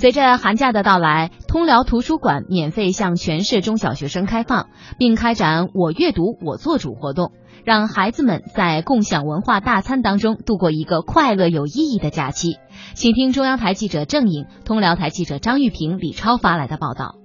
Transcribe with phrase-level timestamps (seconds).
[0.00, 7.32] 随着寒假的到来，通辽图书馆免费向全市中小学生开放，并开展“我阅读我做主”活动，
[7.64, 12.58] 让孩子们在共享文化大餐当中度过一个快乐有意义的假期。
[12.94, 17.16] 请听中央台记者郑颖、通辽台记者张玉平、李超发来的报道。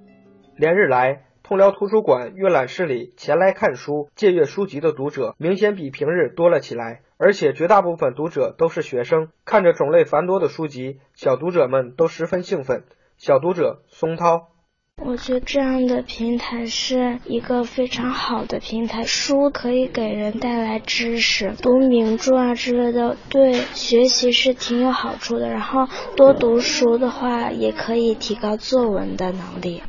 [0.57, 1.19] 连日来，
[1.53, 7.01] 通辽图书馆阅览室里前来看书、借阅书籍的读者明显比平日多了起来。
[7.19, 12.85] 而且绝大部分读者都是学生，看着种类繁多的书籍，小读者们都十分兴奋。
[13.19, 14.47] 小读者松涛，
[15.05, 25.49] 我觉得这样的平台是一个非常好的平台，书可以给人带来知识，读名著啊之类的，对学习是挺有好处的。
[25.49, 29.83] 然后多读书的话，也可以提高作文的能力。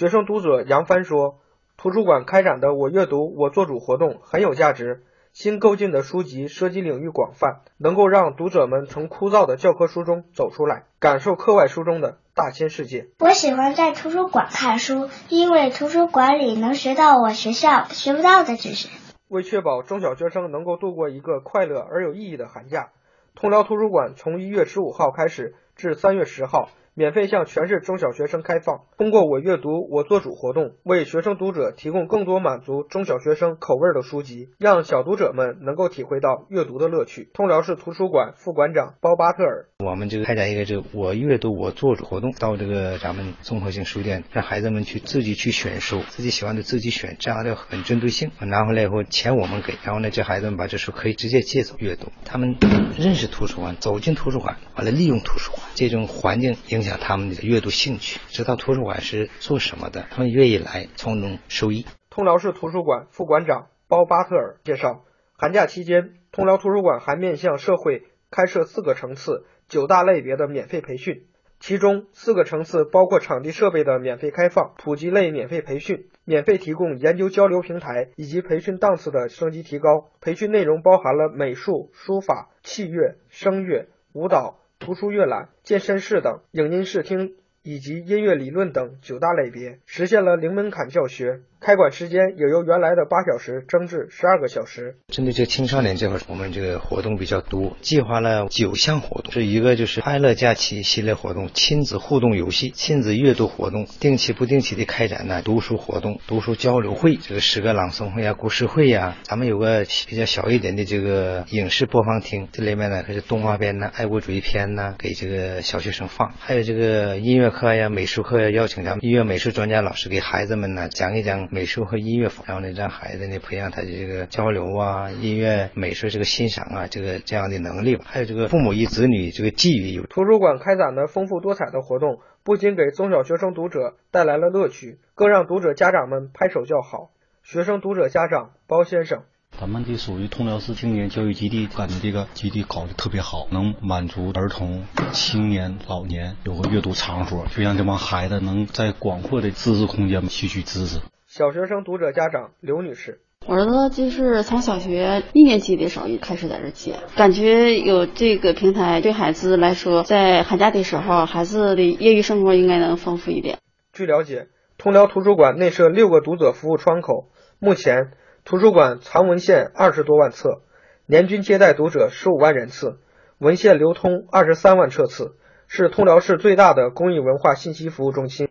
[0.00, 1.40] 学生读者杨帆说
[1.76, 5.02] ：“图书馆开展的‘我阅读我做主’活动很有价值。”
[5.34, 13.08] 新购进的书籍涉及领域广泛，能够让读者们从枯燥的教科书中走出来，感受课外书中的大千世界。
[13.18, 18.88] 我喜欢在图书馆看书，因为图书馆里能学到我学校学不到的知识。
[19.28, 22.88] 为确保中小学生能够度过一个快乐而有意义的寒假，
[23.34, 26.70] 通辽图书馆从一月十五号开始至三月十号。
[27.00, 37.30] 免费向全市中小学生开放，通过“我阅读我做主”活动，为学生读者提供更多满足中小学生口味的书籍，让小读者们能够体会到阅读的乐趣。
[37.32, 48.30] 通辽市图书馆副馆长包巴特尔，我们这个开展一个这个“我阅读我做主”活动，到这个咱们综合性书店，让孩子们去自己去选书，自己喜欢的自己选，这样的很针对性。
[48.40, 52.58] 拿回来以后钱我们给，然后呢，这孩子们把这书可以直接借走阅读，他们
[52.98, 61.86] 认识图书馆，走进图书馆，完了利用图书馆这种环境影响他们的阅读兴趣，知道图书馆是做什么的，他们愿意来，从中受益。
[62.08, 65.04] 通辽市图书馆副馆长包巴特尔介绍，
[65.36, 71.26] 寒假期间，通辽图书馆还面向社会开设四个层次、九大类别的免费培训，
[71.58, 80.10] 其中四个层次包括场地设备的免费开放、普及类免费培训、免费提供研究交流平台以及培训档次的升级提高。
[80.20, 84.59] 培训内容包含了美术、书法、器乐、声乐、舞蹈。
[84.80, 91.40] 图书阅览、健身室等影音视听以及音乐理论等九大类别，实现了零门槛教学。
[91.60, 94.96] 开馆时间也由原来的八小时增至十二个小时。
[95.08, 99.30] 针对这青少年这块，我们这个活动比较多，计划了九项活动。
[99.30, 109.18] 是一个就是快乐假期系列活动，亲子互动游戏、亲子阅读活动，定期不定期的开展呢读书活动、读书交流会，这个诗歌朗诵会呀、故事会呀。
[109.24, 116.32] 咱们有个比较小一点的这个影视播放厅，这里面呢可是动画片呐、爱国主义片呐，给这个小学生放。
[116.38, 121.48] 还有这个音乐课呀、美术课呀，邀请咱们音乐美术专家老师给孩子们呢讲一讲。
[121.50, 128.04] 美术和音乐，然后呢，让孩子呢培养他的这个交流啊，音乐美术这个欣赏啊，这个这样的能力吧。
[128.06, 129.90] 还有这个父母与子女这个寄语。
[129.94, 137.10] 有图书馆开展的丰富多彩的活动，不仅给中小学生读者带来了乐趣，更让读者家长们拍手叫好。
[137.42, 139.24] 学生读者家长包先生，
[139.60, 151.00] 咱们这属于通辽市青年教育基地，感觉这个基地搞得特别好，能满足儿童、青年、老年有个阅读场所，就让这帮孩子能在广阔的知识空间吸取知识。
[151.26, 163.58] 小学生读者家长刘女士，我儿子就是从小学一年级的时候就开始在这接，感觉有这个平台对孩子来说，在寒假的时候，孩子的业余生活应该能丰富一点。
[163.92, 164.46] 据了解，
[164.78, 167.28] 通辽图书馆内设六个读者服务窗口，
[167.58, 168.12] 目前
[168.44, 170.62] 图书馆藏文献二十多万册，
[171.06, 172.98] 年均接待读者十五万人次，
[173.38, 175.36] 文献流通二十三万册次，
[175.68, 178.48] 是通辽市最大的公益文化信息服务中心。